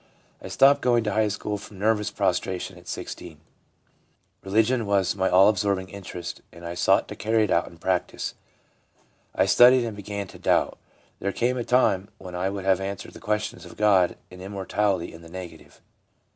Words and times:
I 0.41 0.47
stopped 0.47 0.81
going 0.81 1.03
to 1.03 1.11
high 1.13 1.27
school 1.27 1.59
from 1.59 1.77
nervous 1.77 2.09
prostration 2.09 2.75
at 2.75 2.87
16. 2.87 3.39
Religion 4.43 4.87
was 4.87 5.15
my 5.15 5.29
all 5.29 5.47
absorbing 5.47 5.89
interest, 5.89 6.41
and 6.51 6.65
I 6.65 6.73
sought 6.73 7.07
to 7.09 7.15
carry 7.15 7.43
it 7.43 7.51
out 7.51 7.67
in 7.67 7.77
practice. 7.77 8.33
I 9.35 9.45
studied 9.45 9.85
and 9.85 9.95
began 9.95 10.25
to 10.29 10.39
doubt. 10.39 10.79
There 11.19 11.31
came 11.31 11.55
a 11.57 11.63
time 11.63 12.07
when 12.17 12.33
I 12.33 12.49
would 12.49 12.65
have 12.65 12.81
answered 12.81 13.13
the 13.13 13.19
questions 13.19 13.63
of 13.63 13.77
God 13.77 14.17
and 14.31 14.41
immortality 14.41 15.13
in 15.13 15.21
the 15.21 15.29
negative.' 15.29 15.79